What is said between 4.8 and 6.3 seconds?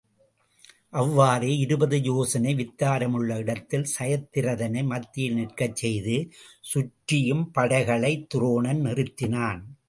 மத்தியில் நிற்கச் செய்து